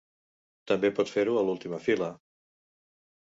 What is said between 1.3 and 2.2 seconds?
a l'última fila.